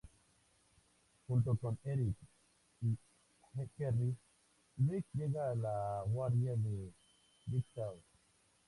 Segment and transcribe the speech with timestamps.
[1.27, 2.15] Junto con Eric
[2.81, 2.97] y
[3.77, 4.17] Kerry,
[4.79, 6.91] Rigg llega a la guarida de
[7.45, 7.93] Jigsaw.